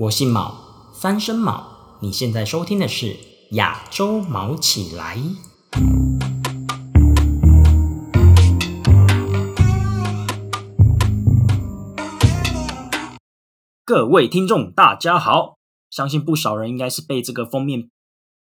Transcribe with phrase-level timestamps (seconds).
[0.00, 1.98] 我姓毛，三声毛。
[2.00, 3.18] 你现在收听的是
[3.50, 5.18] 亚洲毛起来。
[13.84, 15.58] 各位听众，大家好！
[15.90, 17.90] 相信不少人应该是被这个封面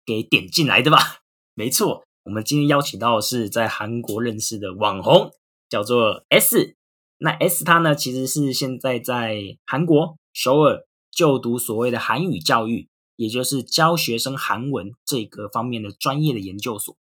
[0.07, 0.99] 给点进来的吧？
[1.55, 5.33] 没错，我们今天邀请到的是在韩国认识的网红，
[5.69, 6.77] 叫做 S。
[7.19, 10.85] 那 S 他呢，其实是现在在韩国首尔
[11.15, 16.97] 就读所谓的韩语教育，也就是教学生韩文这个方面的专业的研究所。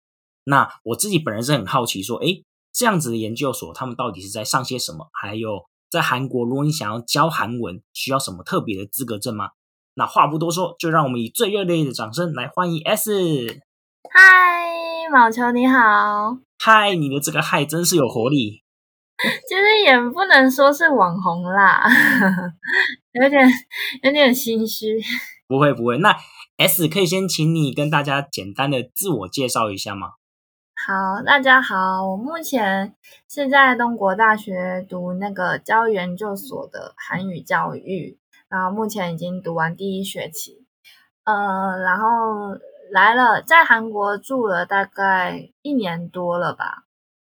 [0.44, 5.08] 那我自己本人是很好奇，说，诶，这样子的研究所，他们到底是在上些什么？
[5.12, 9.50] 还有，在韩国，如果你想要教韩文，需要什么特别的资格证吗？
[9.94, 13.60] 那话不多说，就让我们以最热烈的掌声来欢迎 S。
[14.10, 16.38] 嗨，毛球你好。
[16.58, 18.62] 嗨，你的这个嗨真是有活力。
[19.48, 21.84] 其实也不能说是网红啦，
[23.12, 23.48] 有点
[24.02, 25.00] 有点心虚。
[25.48, 26.16] 不会不会，那
[26.56, 30.12] S 可以先请你跟大家简单的自我介绍一下吗？
[30.86, 32.94] 好，大家好，我目前
[33.28, 40.64] 是在东国大学读那个教育研究所的韩语教育，然后目前已经读完第一学期，
[41.24, 42.54] 呃，然后
[42.92, 46.84] 来了，在韩国住了大概一年多了吧。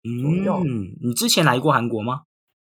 [0.07, 2.21] 嗯，你之前来过韩国吗？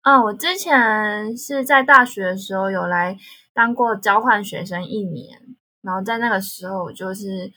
[0.04, 3.18] 嗯，我之前是在大学的时候有来
[3.54, 5.40] 当过交换学生一年，
[5.82, 7.52] 然后在那个时候我就是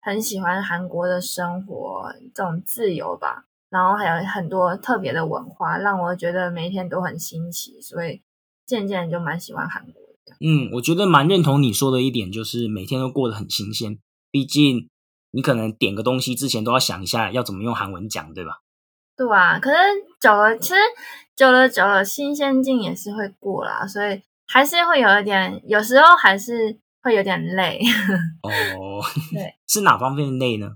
[0.00, 8.20] 很喜欢韩国的生活，这种自由吧，然后还有很多特别的文化，让我觉得每一天都很新奇，所以
[8.66, 10.36] 渐渐就蛮喜欢韩国的。
[10.40, 13.96] 嗯，我觉得蛮认同你说的一点，就是每天都过得很新鲜。
[14.32, 14.88] 毕竟
[15.30, 18.58] 你可能点个东西之前都要想一下要怎么用韩文讲，对吧？
[19.26, 19.76] 对啊，可是
[20.20, 20.80] 久了，其实
[21.36, 27.80] 久了久了，新鲜劲也是会过啦，所以还是会有一点，有时候还是会有点累。
[28.42, 28.50] 哦，
[29.32, 30.68] 对， 是哪方面累呢？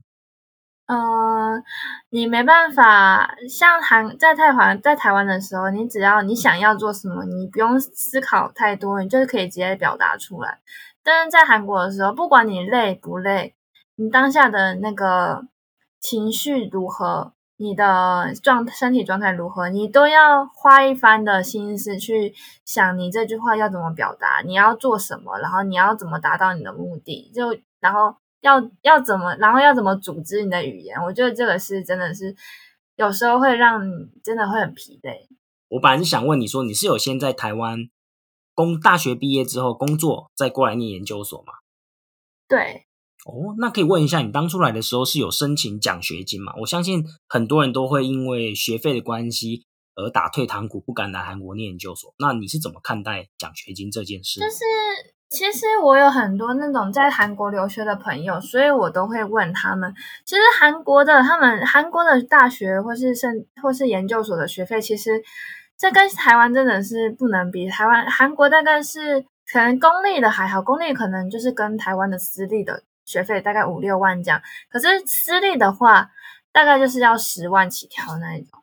[0.89, 1.63] 嗯，
[2.11, 10.61] 你没办法，像韩在台湾在台湾的时候，你只要你想要做什么，你不用思考太多，你就是可以直接表达出来。
[11.03, 13.55] 但是在韩国的时候，不管你累不累，
[13.97, 15.43] 你当下的那个
[16.01, 17.33] 情绪如何。
[17.59, 22.35] 你的状身体状态如何，你都要花一番的心思去
[22.65, 31.03] 想，你这句话要怎么表达，你要做什么，然后你要怎么达到你的目的，就然后要要怎么，然后要怎么组织你的语言。
[31.03, 32.37] 我觉得这个是真的是
[32.97, 35.27] 有时候会让你真的会很疲惫。
[35.69, 37.89] 我本来是想问你说，你是有先在台湾
[38.55, 41.55] 工大学毕业之后工作，再过来念研究所吗？
[42.47, 42.86] 对。
[43.27, 46.53] 哦，那可以问一下，你当初来的时候是有申请奖学金吗？
[46.61, 49.65] 我相信很多人都会因为学费的关系
[49.97, 52.15] 而打退堂鼓，不敢来韩国念研究所。
[52.21, 54.39] 那你是怎么看待奖学金这件事？
[54.39, 54.57] 就是
[55.29, 59.93] 其实我有很多那种在韩国留学的朋友，所以我都会问他们，
[60.25, 65.21] 其实韩国的他们韩国的大学或是甚或是研究所的学费，其实
[65.77, 67.69] 这跟台湾真的是不能比。
[67.69, 69.23] 台湾韩国大概是
[69.53, 72.85] 可能公立的还好，公立可能就是跟台湾的私立的。
[73.07, 76.11] 学费大概五六万这样，可是私立的话，
[76.53, 78.63] 大概就是要十万起跳那一种。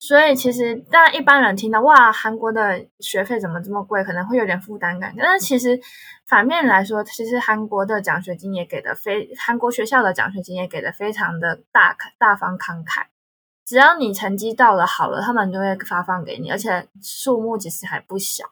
[0.00, 5.14] 所以其实，大家一般人听到哇，韩国的学费怎么这么贵，可能会有点负担感。
[5.16, 5.80] 但是其实
[6.26, 13.04] 反面来说，其实韩国的奖学金也给的非韩国学校的奖学金也给的非常的大大方慷慨。
[13.64, 18.44] 只要你成绩到了好了，他们就会发放给你，而且数目其实还不小。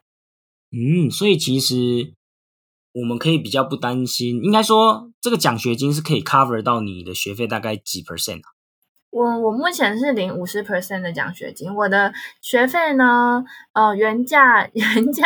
[0.71, 2.15] 嗯，所以其实。
[2.93, 8.51] 我们可以比较不担心，应该说这个奖学金是可以 cover 到你的学费大概几 percent 啊？
[9.11, 15.25] 我我目前是领五十 percent 的奖学金，我的学费呢，呃，原价 原价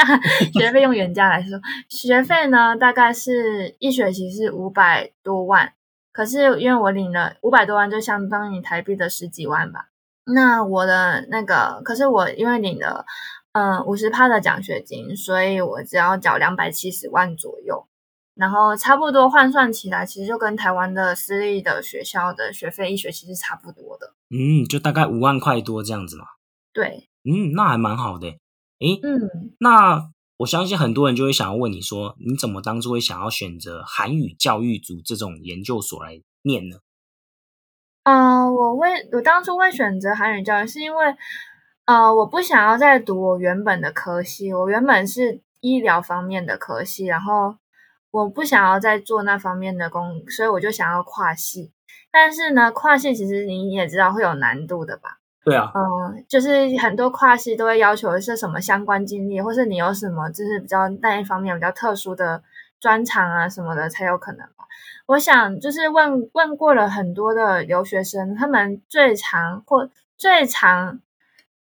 [0.53, 1.59] 学费用原价来说，
[1.89, 5.73] 学费呢大概是一学期是五百多万，
[6.13, 9.87] 可是因为我领了五百多万，就相当于台币的十几万吧。
[10.27, 13.07] 那我的那个，可是我因为领了。
[13.55, 17.87] 嗯，五十趴的奖学金，所以我只要缴两百七十万左右，
[18.35, 24.13] 然后差不多换算起来，其实就跟台湾的私立的学校的学费一学期是差不多的。
[24.31, 26.25] 嗯，就大概五万块多这样子嘛。
[26.73, 28.27] 对，嗯，那还蛮好的。
[28.81, 36.79] 诶，嗯，那我相信很多人就会想要问你说，你怎么当初会想要选择韩语教育组这种研究所来念呢？
[38.03, 41.15] 嗯，我为我当初会选择韩语教育，是因为。
[41.87, 47.57] 呃，我不想要再读我原本的科系，我原本是医疗方面的科系，然后
[48.11, 51.73] 我不想要再做那方面的工，所以我就想要跨系。
[52.11, 55.19] 但是呢，跨系其实你也知道会有难度的吧？
[55.45, 62.43] 对啊，嗯，就是很多跨系都会要求是什么相关经历，或是你有什么就是比较那一方面比较特殊的
[62.81, 64.65] 专长啊什么的才有可能吧。
[65.05, 71.01] 我想就是问问过了很多的留学生，他们最常或最长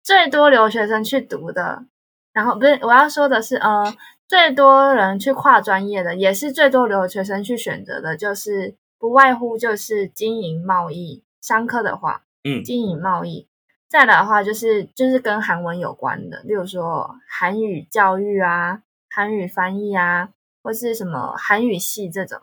[0.04, 1.86] 最多留学生去读的，
[2.34, 3.96] 然后不是我要说的是，呃，
[4.28, 13.48] 最多人去跨专业的，也是最多留学生去选择的，就是不外乎就是经营贸易商科的话，嗯，经营贸易。
[13.88, 20.28] 再来的话，就是就是跟韩文有关的，例如说韩语教育啊、韩语翻译啊，
[20.62, 22.42] 或是什么韩语系这种。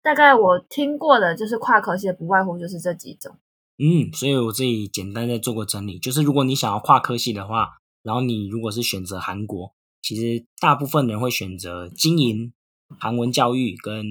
[0.00, 3.36] 大概我听过的，就是跨科系，不外乎就是这几种。
[3.78, 9.72] 嗯，所以我这里简单的做个整理，就是如果你想要跨科系的话，然后你如果是选择韩国，
[10.02, 12.52] 其实大部分人会选择经营、
[12.98, 14.04] 韩文教育跟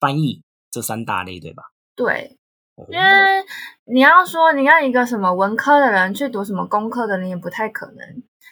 [0.00, 1.62] 翻译这三大类，对吧？
[1.94, 2.38] 对。
[2.88, 3.04] 因为
[3.84, 7.98] 你要说你要一个什么文科的人去读什么工科的人也不太可能。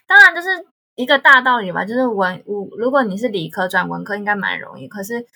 [0.06, 0.48] 当然就是
[0.94, 4.86] 一个大道理吧，就是文我如果你是理科转文科应该蛮容易。
[4.86, 5.26] 可是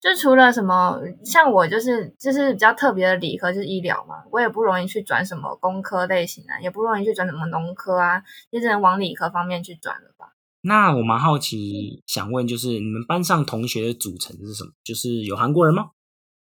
[0.00, 10.34] 就除了什么像我就是就是比较特别的理科就是医疗嘛，我也不容易去转什么工科类型啊，也不容易去转什么农科啊，也只能往理科方面去转了吧。
[10.60, 14.70] 那我蛮好奇，想问就是你们班上同学的组成是什么？
[14.84, 15.90] 就是有韩国人吗？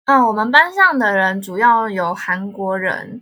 [0.06, 3.22] 嗯，我们班上的人主要有韩国人，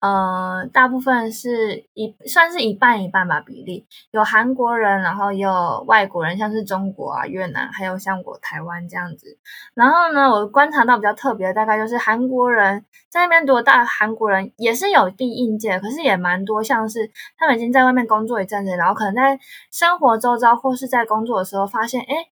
[0.00, 9.38] 呃，大部分是一算是一半一半吧比例，有韩国人，然后也有外国人，像是中国啊、越南，还有像我台湾这样子。
[9.74, 19.40] 然后呢，我观察到比较特别的，大概就是韩国人在那边读大韩国人也是有第应届，可是也蛮多，像是他们已经在外面工作一阵子，然后可能在
[19.72, 22.35] 生活周遭或是在工作的时候发现，哎。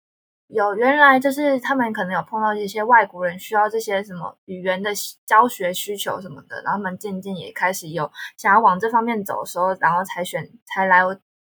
[0.49, 4.91] 有原来就是他们可能有碰到一些外国人需要这些什么语言的
[5.27, 11.03] 教学需求什么的，然后他们渐渐也开始有想要往这方面走的时候，然后才选才来，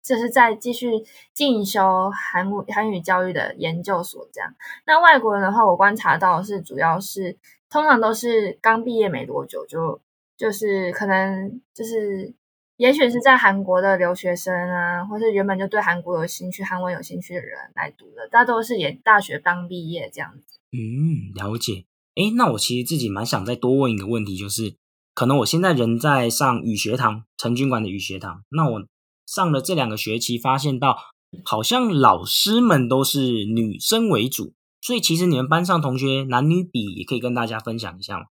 [0.03, 0.91] 就是在继续
[1.35, 4.55] 进修韩语韩语教育的研究所这样。
[4.87, 7.37] 那外国人的话，我观察到是主要是
[7.69, 10.01] 通常都是刚毕业没多久就
[10.37, 12.35] 就是可能就是。
[12.77, 20.59] 也许是在韩国的留学生啊，或是原本就对韩国有兴趣、韩文有兴趣的人来读的，大都是也大学刚毕业这样子。
[20.73, 21.87] 嗯，了解。
[22.17, 24.77] 诶，那我其实自己蛮想再多问一个问题，就是
[25.15, 28.43] 可能我现在人在上语学堂，陈军馆的语学堂。
[28.51, 28.87] 那我
[29.27, 30.99] 上了这两个学期，发现到
[31.45, 34.53] 好像老师们都是女生为主，
[34.83, 38.27] 所以其实你们班上同学男女比也可以跟大家分享一下吗？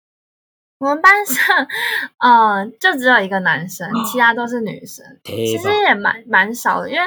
[0.77, 1.67] 我们班上，
[2.19, 5.05] 嗯，就只有一个男生，其他都是女生。
[5.23, 7.01] 其实也蛮蛮少的，因为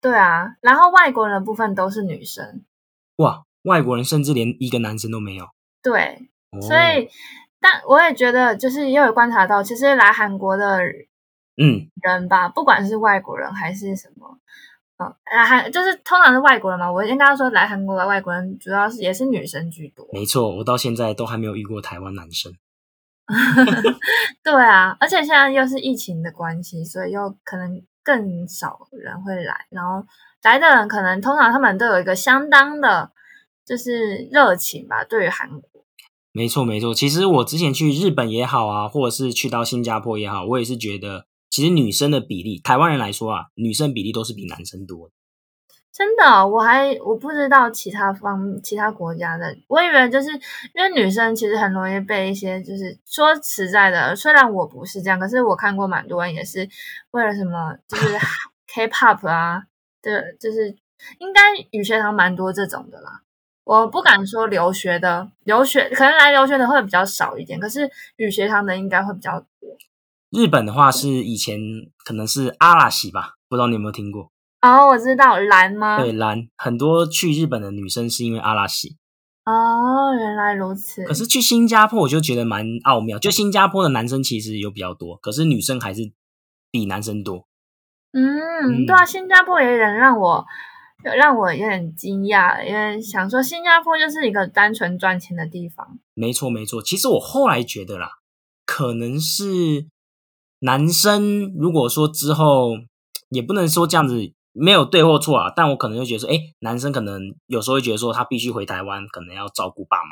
[0.00, 2.64] 对啊，然后外国人的部分都是女生。
[3.16, 5.46] 哇，外国人甚至连一个男生都没有。
[5.82, 6.28] 对，
[6.60, 7.08] 所以，
[7.60, 10.78] 但我也觉得，就是也有观察到，其实来韩国的，
[11.56, 14.38] 嗯，人吧，不管是外国人还是什么，
[14.98, 16.90] 嗯，来韩就是通常是外国人嘛。
[16.90, 20.06] 我应该说，来韩国的外国人主要是也是女生居多。
[20.12, 22.52] 没错，我到现在都还没有遇过台湾男生。
[24.42, 29.66] 对啊，而且现在又是疫情的关系，所以又可能更少人会来。
[29.70, 30.06] 然后
[30.42, 33.12] 来的人可能通常他们都有一个相当的，
[33.66, 35.68] 就是热情吧，对于韩国。
[36.32, 36.94] 没错，没错。
[36.94, 45.14] 其实我之前去日本也好啊，或者是去到新加坡也好，我也是觉得，其实女生的比例，台湾人来说啊，女生比例都是比男生多的。
[45.98, 56.68] 真的，我还我不知道其他方其他国家的，我以为就是因为女生其实很容易被一些，就是说实在的，虽然我不是这样，可是我看过蛮多人也是
[57.10, 58.16] 为了什么，就是
[58.72, 59.64] K-pop 啊
[60.00, 60.68] 的，就是
[61.18, 61.40] 应该
[61.72, 63.22] 语学堂蛮多这种的啦。
[63.64, 69.76] 我不敢说留学的，留学可能来留学的会比较少一点，可是语学堂的应该会比较多。
[70.30, 71.58] 日本的话是以前
[72.04, 74.30] 可能是阿拉西吧，不知道你有没有听过。
[74.60, 76.02] 哦，我知道蓝吗？
[76.02, 78.96] 对，蓝很多去日本的女生是因为阿拉西。
[79.44, 81.04] 哦，原来如此。
[81.04, 86.12] 可是去新加坡我就觉得蛮奥妙，就新加坡的男生其实有比较多，可是女生还是
[86.72, 87.46] 比男生多。
[88.12, 90.44] 嗯，对啊，新加坡也有点让我
[91.16, 95.98] 让我有点惊讶，因为想说新加坡就是一个单纯赚钱的地方。
[96.14, 96.82] 没错，没错。
[96.82, 98.10] 其实我后来觉得啦，
[98.66, 99.86] 可能是
[100.58, 102.72] 男生如果说之后
[103.28, 104.32] 也不能说这样子。
[104.58, 110.10] 没有对或错啊，但我可能就觉得说，哎，男生可能有时候会觉得说，他必须回台湾，可能要照顾爸妈。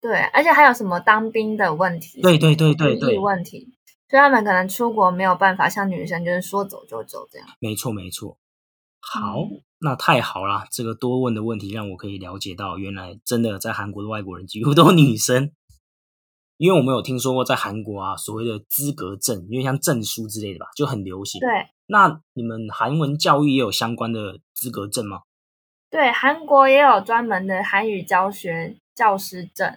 [0.00, 2.20] 对，而且还有什么当兵的问题？
[2.22, 3.74] 对对对对对，问题，
[4.08, 7.48] 所以他们可能出国没有办法像女生，就是说走就走这样。
[7.58, 8.38] 没错没错。
[9.00, 9.48] 好，
[9.80, 15.52] 那太好了，这个多问的问题让我可以了解到，原来真的在韩国的外国人几乎都是女生。
[16.56, 21.40] 因为我们有听说过在韩国啊，所谓的资格证，因为像证书之类的吧，就很流行。
[21.40, 21.48] 对
[21.86, 25.22] 那你们韩文教育也有相关的资格证吗？
[25.90, 29.76] 对，韩国也有专门的韩语教学教师证。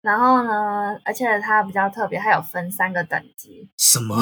[0.00, 4.16] 然后呢，而且它比较特别，它有分三个等级，什么？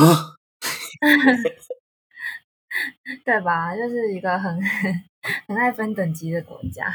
[3.25, 3.75] 对吧？
[3.77, 4.61] 就是一个很
[5.47, 6.87] 很爱分等级的国家。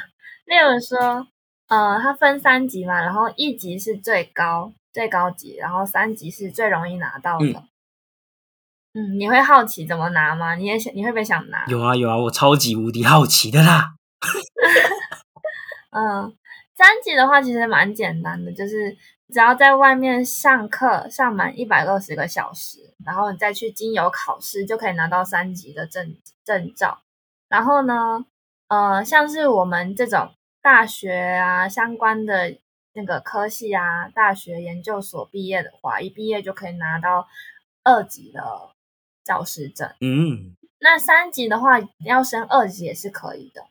[0.45, 1.27] 例如说，
[1.67, 7.45] 呃，它分三级嘛，然后一级是最高最高级，然后三级是最容易拿到的。
[7.45, 7.67] 嗯，
[8.93, 10.55] 你会好奇怎么拿吗？
[10.55, 11.65] 你也想，你会不会想拿？
[11.67, 13.93] 有啊有啊，我超级无敌好奇的啦。
[15.91, 16.35] 嗯，
[16.75, 18.95] 三级的话其实蛮简单的，就是
[19.29, 27.01] 只要在外面上课上满一百二十个小时，然后你再去经由考试，就可以拿到三级的证证照。
[27.47, 28.25] 然后呢，
[28.67, 30.31] 呃，像是我们这种
[30.61, 32.57] 大学啊相关的
[32.93, 37.27] 那个科系啊，大学研究所毕业的话，一毕业就可以拿到
[37.83, 38.41] 二级的
[39.23, 39.89] 教师证。
[40.01, 43.65] 嗯，那三级的话，要升二级也是可以的。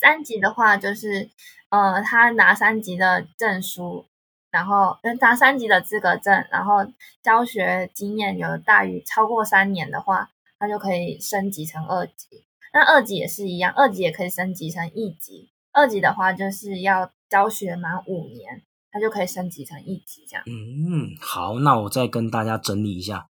[0.00, 1.30] 三级的话，就是
[1.70, 4.06] 呃，他拿三级的证书，
[4.50, 6.86] 然后拿三级的资格证，然后
[7.22, 12.44] 教学经验有大于超过三年的话，他就可以升级成二级。
[12.72, 15.50] 那二级也是一样，二级也可以升级成一级。
[15.72, 20.44] 二级的话，就是要教学满五年，他就可以升级成一级这样。
[20.46, 23.28] 嗯，好，那我再跟大家整理一下，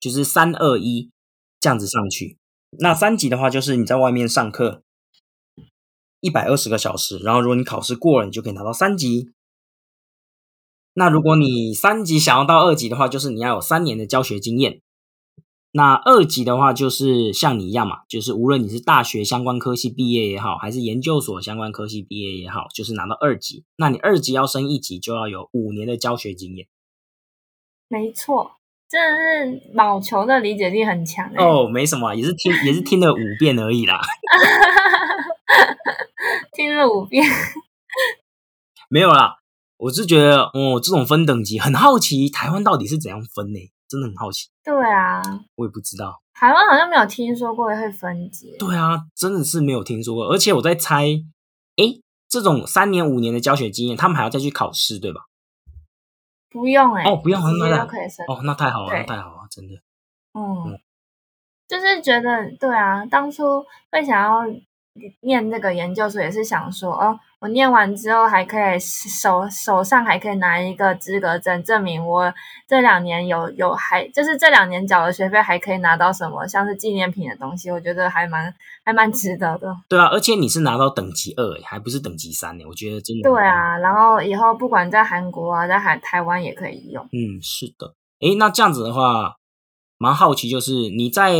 [0.00, 1.10] 就是三二一
[1.60, 2.38] 这样子上去。
[2.78, 4.82] 那三级的话，就是你在外面上课
[6.20, 9.30] 一百二十个小时，然后如果你考试过了，你就可以拿到三级。
[10.94, 14.80] 那如果你三级想要到二级的话，就是你要有三年的教学经验。
[15.72, 23.64] 那二级的话，就是像你一样嘛，就是无论你是大学相关科系毕业也好，还是研究所相关科系毕业也好，就是拿到二级。
[23.76, 26.66] 那你二级要升一级，就要有五年的教学经验。
[27.86, 28.59] 没错，
[28.90, 34.00] 真的是毛球的理解力很强、欸、哦，没什么，也是听也是听了五遍而已啦，
[36.52, 37.24] 听了五遍。
[38.88, 39.36] 没有啦。
[39.76, 43.58] 我是觉得，哦，这种分等级很好奇，台湾到底是怎样分呢？
[43.88, 44.48] 真的很好奇。
[44.62, 45.22] 对啊，
[45.54, 48.56] 我也不知道，台湾好像没有听说过会分级。
[48.58, 50.26] 对啊，真的是没有听说过。
[50.26, 51.06] 而且我在猜，
[51.76, 55.22] 诶，这种三年五年的教学经验，他们还要再去考试，对吧？
[56.50, 58.26] 不用哎、哦，不用，那都可以生。
[58.26, 59.74] 哦，那太好了，那太好了，真的。
[60.34, 60.78] 嗯，
[61.68, 64.40] 就是觉得对啊，当初会想要
[65.22, 72.32] 念那个研究所，也是想说，哦，我念完之后还可以手手上还可以拿一个资格证，证明我
[72.66, 78.52] 这两年有有还就是这两年缴的学费还可以拿到什么像是纪念品的东西，我觉得还蛮
[78.84, 79.74] 还蛮值得的。
[79.88, 83.30] 对啊，而且你是拿到等级二，诶，还不是等级三呢，我觉得真的。
[83.30, 87.04] 对，啊，然后以后不管在韩国啊，在海台湾也可以用。
[87.12, 87.94] 嗯，是的。
[88.20, 89.36] 诶，那这样子的话，
[89.98, 91.32] 蛮好奇，就是你在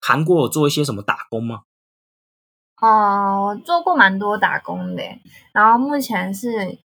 [0.00, 1.62] 韩国有做一些什么打工吗？
[2.80, 5.02] 哦，我做过蛮多打工的，
[5.52, 6.78] 然后目前是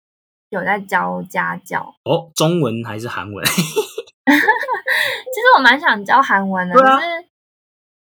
[0.49, 1.81] 有在教家教。
[2.03, 3.43] 哦，中文还是韩文？
[3.45, 7.07] 其实我蛮想教韩文的，啊可是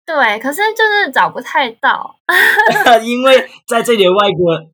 [0.07, 2.17] 对，可是就是找不太到。
[3.05, 4.73] 因为在这里的外国人，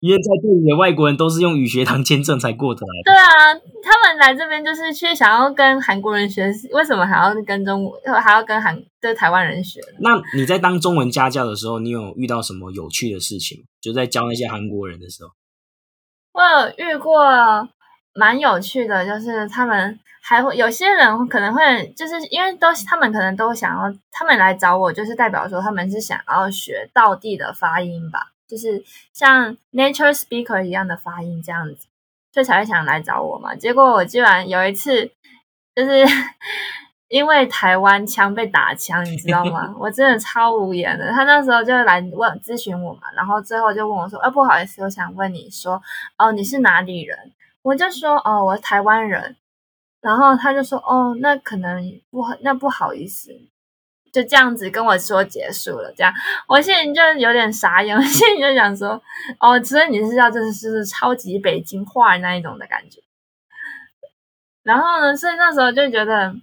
[0.00, 3.12] 因为在这里的外国人都是用语学堂签证才过得来的。
[3.12, 9.98] 对啊，他们来这边就是去想要跟韩国人学，为什么还要跟中国，还要跟韩就是台湾人学呢？
[10.00, 13.64] 那你在当中文家教的时候，你有遇到什么有趣的事情吗？
[13.80, 15.30] 就在教那些韩国人的时候。
[16.32, 17.22] 我有遇过
[18.14, 31.86] 蛮有趣的，就是他们还会有些人可能会就是因为都他们可能都想要，他们来找我就是代表说他们是想要学道地的发音吧，就是像 nature speaker 一样的发音这样子，
[32.32, 33.54] 所以才会想来找我嘛。
[33.54, 35.12] 结果我居然有一次
[35.76, 36.04] 就是。
[37.10, 39.74] 因为台湾腔被打枪，你知道吗？
[39.76, 41.10] 我真的超无言的。
[41.10, 45.82] 他那时候就来问咨询我嘛，然后最后就问我说：“啊，不好意思，我想问你说，
[46.18, 47.18] 哦，你是哪里人？”
[47.62, 49.34] 我就说：“哦，我是台湾人。”
[50.00, 53.36] 然后他就说：“哦，那可能不好，那不好意思。”
[54.12, 55.92] 就这样子跟我说结束了。
[55.96, 56.12] 这样，
[56.48, 59.00] 我心里就有点傻眼，我心里就想说
[59.40, 63.00] ：“哦，所以你是要就是就是超级北京话那一种的感觉。”
[64.62, 66.34] 然后呢，所以那时候就觉得。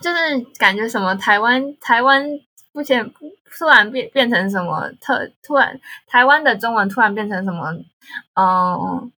[0.00, 2.26] 就是感觉什么台湾台湾
[2.72, 3.12] 目前
[3.58, 7.70] 突然变变成什么特突然台湾的中文突然变成什么
[8.34, 9.12] 嗯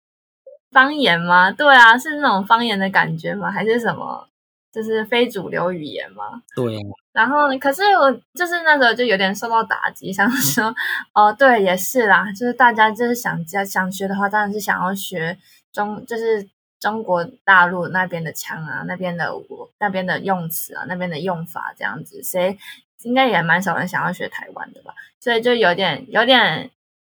[0.72, 1.52] 方言吗？
[1.52, 3.48] 对啊，是那种方言的感觉吗？
[3.48, 4.26] 还是什么
[4.72, 6.42] 就是非主流语言吗？
[6.56, 6.80] 对、啊，
[7.12, 10.75] 然后可是我就是那时候就有点受到打击，想说
[11.14, 15.37] 哦对也是啦，就是大家就是想想学的话，当然是想要学
[15.73, 16.49] 中就是
[16.81, 19.31] 中国大陆那边的腔啊，那边的
[19.78, 22.57] 那边的用词啊，那边的用法这样子，所以
[23.02, 24.95] 应该也蛮少人想要学台湾的吧？
[25.21, 26.71] 所以就有点有点。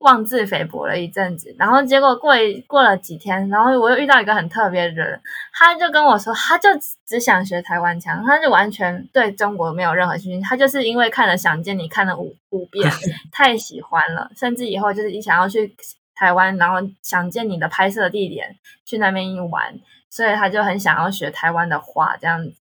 [0.07, 5.21] 妄自菲薄了一阵子，然后结果过一过了几天，然后我又遇到一个很特别的人，
[5.53, 6.69] 他就跟我说，他就
[7.05, 12.89] 只想学台湾腔，他就完全对中国没有任何兴趣，他就是因为看了《想见你》看了五五遍，
[13.33, 15.75] 太喜欢了，甚至以后就是一想要去
[16.15, 19.75] 台湾，然后《想见你》的拍摄地点去那边一玩，
[20.09, 22.53] 所以他就很想要学台湾的话，这样子，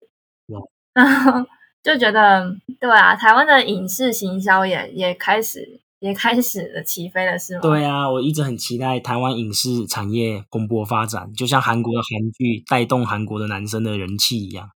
[0.96, 1.46] 然 后
[1.84, 5.80] 就觉得对啊，台湾的影视行销也也开始。
[6.06, 7.62] 也开始了起飞了，是吗？
[7.62, 14.70] 对啊，我一直很期待台湾影视产业蓬勃发展，就像韩国的韩剧带动韩国的男生的人气一样。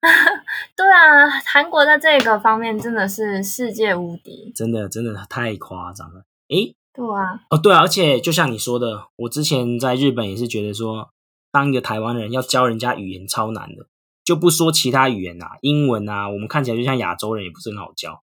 [0.74, 6.24] 对啊，韩国在这个方面真的是世界无敌，真的真的太夸张了。
[6.48, 11.10] 诶，对啊，哦对啊，而且就像你说的，我之前在日本也是觉得说，
[11.52, 13.86] 当一个台湾人要教人家语言超难的，
[14.24, 18.22] 就不说其他语言啊，英文啊，我们看起来就像亚洲人，也不是很好教。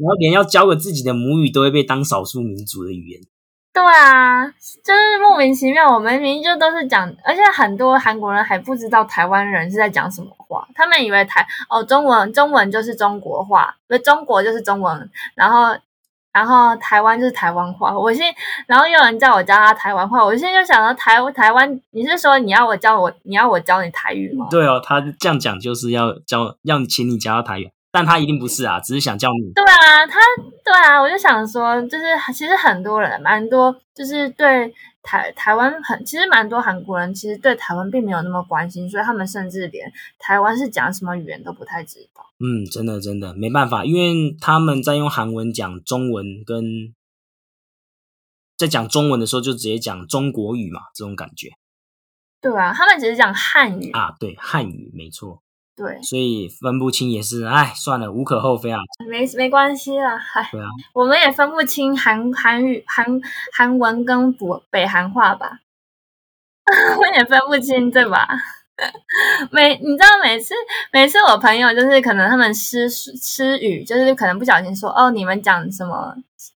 [0.00, 3.20] 然后连要教个自己的母语都会被当少数民族的语言。
[3.70, 5.94] 对啊，就是莫名其妙。
[5.94, 15.76] 我们明明就都是讲，而且很多韩国人还不知道台湾人是在讲什么话，他们以为台哦中文中文就是中国话，不中国就是中文，然后
[16.32, 17.96] 然后台湾就是台湾话。
[17.96, 18.34] 我现
[18.66, 24.48] 然后又有人叫我教他台湾话，我现在就想到台台湾，你是说你要我教我，你要我教你台语吗？
[24.50, 27.70] 对哦，他这样讲就是要教，要请你教他台语。
[27.90, 29.52] 但他一定不是啊，只是想叫你。
[29.54, 30.20] 对啊，他
[30.64, 32.04] 对啊，我就想说，就是
[32.34, 42.22] 其实很多人蛮多，就是对台台湾很，其实蛮多韩国人其实对台湾并没有那么关心，所以他们甚至连台湾是讲什么语言都不太知道。
[42.40, 46.94] 嗯，真的真的没办法，因为他们在用韩文讲中文，跟
[48.56, 51.52] 在讲中文的时候就直接讲中国语嘛，这种感觉。
[52.40, 55.42] 对啊，他们只是讲汉语啊，对，汉语没错。
[55.78, 63.06] 对，所以分不清也是，哎，算了，无可厚非啊，没没关系啦，嗨，对啊，我们也分不清韩韩语韩
[63.56, 65.60] 韩文跟北北韩话吧，
[66.98, 68.26] 我也分不清，对吧？
[69.50, 70.54] 每你知道每次
[70.92, 76.14] 每次我朋友就是可能他们失失语，就是可能不小心说哦，你们讲什么？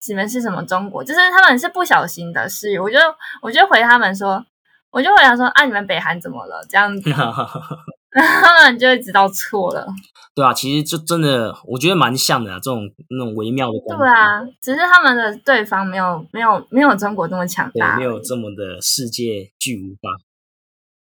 [0.08, 1.02] 你们是什么中国？
[1.04, 2.98] 就是他们是不小心的失语，我就
[3.40, 4.44] 我就回他们说，
[4.90, 6.64] 我就回答说啊，你们北韩怎么了？
[6.68, 7.11] 这样子。
[8.20, 9.87] 他们就会知道错了，
[10.35, 13.96] 对啊，其实就真的，我觉得蛮像的，这种那种微妙的。
[13.96, 20.11] 对啊，只是他们的对方没有没有没有中国这么强大，没有这么的世界巨无霸。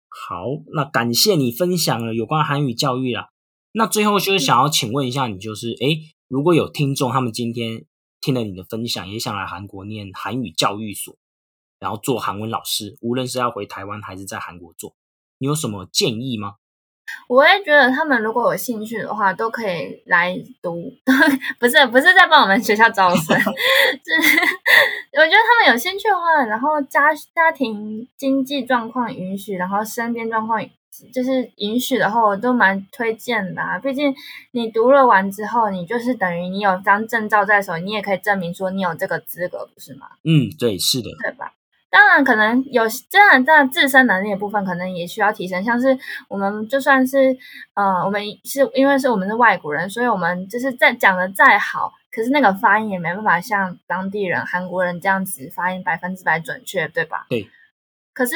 [0.10, 3.30] 好，那感谢你分享了有关韩语教育啦。
[3.74, 7.86] 那最后就是想要请问一下你，就是诶，如果有听众他们今天
[8.22, 11.16] 听了你的分享，也想来韩国念韩语教育所，
[11.80, 14.96] 然后做韩文老师，无论是要回台湾还是在韩国做，
[15.38, 16.56] 你有什么建议吗？
[17.28, 20.92] 我也觉得他们如果有兴趣的话，都可以来读。
[21.60, 24.40] 不是不是在帮我们学校招生， 就是
[25.14, 30.62] 我觉得他们有兴趣的话，然后家家庭经济状况允许，然后身边状况
[31.14, 33.62] 就是允许的话，我都蛮推荐的。
[33.62, 34.14] 啊毕竟
[34.52, 40.08] 你读了完之后，你就是等于你有张证照在手，你也可以证明说你有这个资格，不是吗？
[40.24, 41.54] 嗯，对，是的，对吧？
[41.98, 45.64] 当然，可能有这样这样自身能力的部分，可能也需要提升。
[45.64, 45.98] 像是
[46.30, 47.36] 我们就算是，
[47.74, 57.26] 呃，我们是因为是我们是外国人，所以我们就是在讲的再好，可是那个发音也没办法像当地人韩国人这样子发音百分之百准确，对吧？
[57.30, 57.50] 对。
[58.14, 58.36] 可是，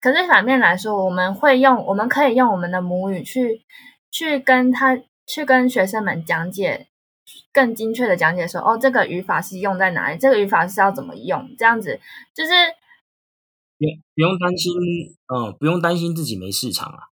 [0.00, 3.60] 可是反面来说，我们会用，我们可以用我们的母语去
[4.10, 6.87] 去跟他去跟学生们讲解。
[7.58, 10.16] 更精确的讲解说，哦，这个语法是用在哪里？
[10.16, 11.50] 这个语法是要怎么用？
[11.58, 11.98] 这样子
[12.32, 12.52] 就是
[13.76, 14.72] 不不用担心，
[15.34, 17.10] 嗯，不用担心自己没市场啊。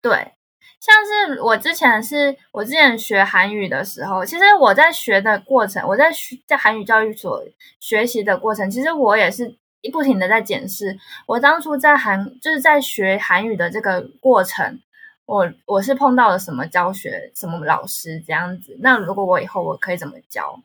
[0.00, 0.32] 对，
[0.80, 7.44] 像是我之前是我之前学韩语的时候，其实我在学的过程，我在学在韩语教育所
[7.80, 9.58] 学习的过程，其实我也是
[9.92, 14.80] 不停的在检视我当初在韩就是在学韩语的这个过程。
[15.30, 20.58] 我我是碰到了什么教学什么老师这样子，那如果我以后我可以怎么教？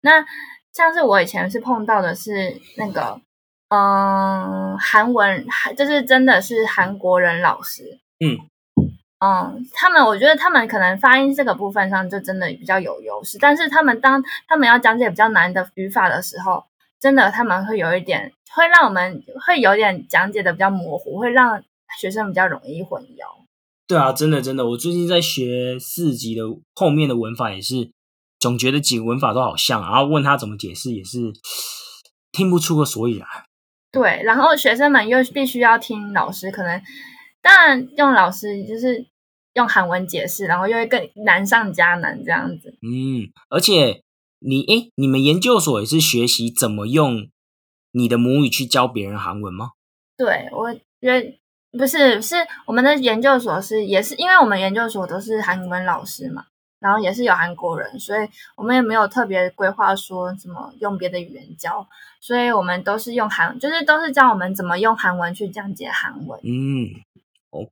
[0.00, 0.24] 那
[0.72, 3.20] 像是我以前是碰到的是那个，
[3.68, 5.44] 嗯，韩文，
[5.76, 8.38] 就是真的是韩国人老师，嗯
[9.18, 16.64] 嗯，他们我觉得他们可能发音这个部分上就真的比较有优势，但是他们当他们要讲解比较难的语法的时候，
[17.00, 21.60] 真的他们会有一点会让我们会有点讲解的比较模糊，会让
[21.98, 23.41] 学生比较容易混淆。
[23.86, 27.90] 对啊，真的真的，我最近在学四级的后面的文法，也是
[28.38, 31.32] 总觉得几个文法都好像，然后问他怎么解释，也是
[32.30, 33.28] 听不出个所以然。
[33.90, 36.80] 对，然后学生们又必须要听老师，可能
[37.42, 39.06] 当然用老师就是
[39.52, 42.70] 用韩文解释，然后又会更难上加难这样子。
[42.80, 44.02] 嗯，而且
[44.38, 47.28] 你诶，你们研究所也是学习怎么用
[47.90, 49.72] 你的母语去教别人韩文吗？
[50.16, 50.80] 对，我觉
[51.20, 51.38] 得
[51.78, 56.44] 不是，是我们的研究所是也是，因为我们研究所都是韩文老师嘛，
[56.80, 61.86] 然后也是有韩国人，所以我们也没有特别规划说怎么用别的语言教，
[62.20, 66.38] 所以我们都是用韩，就是都是教我们怎么用韩文去讲解韩文。
[66.42, 66.92] 嗯，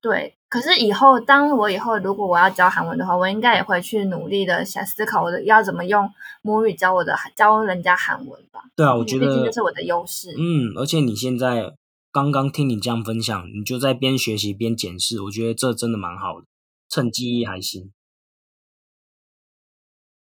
[0.00, 6.10] 对，可是以后当我以后如果我要教韩文的话，我应该也会去努力的想思考我的要怎么用
[6.42, 8.62] 母语教我的教人家韩文吧。
[8.74, 10.30] 对啊，我觉得这是我的优势。
[10.38, 11.72] 嗯，而且你现在
[12.12, 16.46] 刚刚听你这样分享，你就在边学习边检视，我觉得这真的蛮好的，
[16.88, 17.92] 趁记忆还新。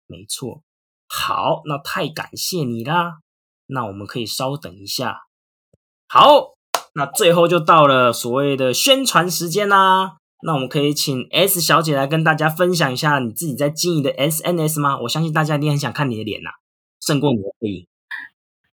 [0.05, 0.63] 没错，
[1.07, 3.19] 好，那太感谢你啦。
[3.67, 5.21] 那我们可以稍等一下。
[6.07, 6.55] 好，
[6.93, 10.17] 那最后就到了所谓的宣传时间啦。
[10.43, 14.99] 那我们可以请 S 小姐来跟大家分享一下你自己在经营的 SNS 吗？
[15.01, 16.51] 我相信大家一定很想看你的脸呐，
[17.01, 17.87] 胜过你的背影。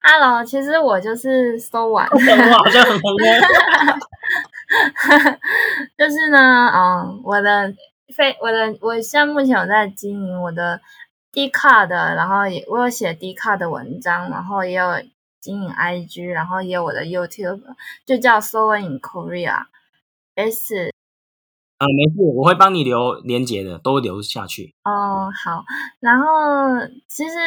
[0.06, 2.18] Hello，其实我就是搜完， 我，
[2.58, 3.16] 好像很红哦。
[5.96, 7.72] 就是呢，嗯，我的
[8.14, 10.78] 非我的我现在目前有在经营我的
[11.32, 14.84] D 卡的，然后也我有写 D 卡的文章，然后也有
[15.40, 17.62] 经营 IG，然后也有我的 YouTube，
[18.04, 19.64] 就叫 So in Korea
[20.34, 20.92] S
[21.78, 24.74] 啊，没事，我会帮你留连接的，都留下去。
[24.84, 25.64] 哦，好，
[26.00, 26.26] 然后
[27.08, 27.38] 其实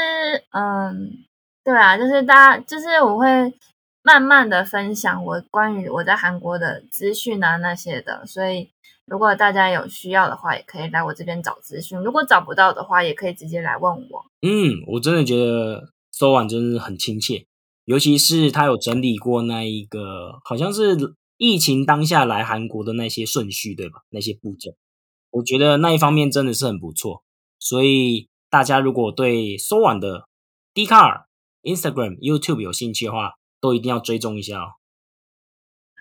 [0.52, 1.24] 嗯，
[1.68, 3.54] 对啊，就是大家就是我会
[4.02, 8.70] 慢慢的分享我关于我在韩国的资讯啊那些的，所以
[9.06, 14.26] 如果大家有需要的话，也可以来我这边找资讯；如果找不到的话，也可以直接来问我。
[14.42, 17.46] 嗯，我真的觉得搜完真的很亲切，
[17.84, 20.96] 尤其是他有整理过那一个，好像是
[21.36, 24.04] 疫情当下来韩国的那些顺序，对吧？
[24.12, 24.72] 那些步骤，
[25.32, 27.24] 我觉得那一方面真的是很不错。
[27.60, 30.30] 所以大家如果对搜完的
[30.74, 31.27] d c a r
[31.68, 34.68] Instagram、YouTube 有兴趣的话，都一定要追踪一下哦。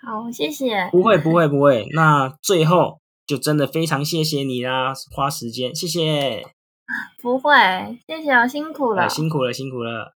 [0.03, 0.89] 好，谢谢。
[0.93, 1.89] 不会，不会，不会。
[1.93, 6.47] 那最后就真的非常谢谢你啦，花时间，谢谢。
[7.21, 7.53] 不会，
[8.07, 9.03] 谢谢哦，辛苦了。
[9.03, 10.15] 哎，辛苦了，辛苦了。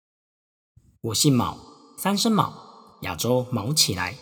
[1.01, 1.57] 我姓毛，
[1.97, 2.53] 三声毛，
[3.03, 4.15] 亚洲毛起来，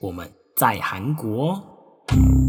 [0.00, 2.43] 我们在韩国哦。